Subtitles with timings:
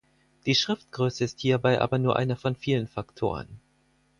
[0.47, 3.59] Die Schriftgröße ist hierbei aber nur einer von vielen Faktoren.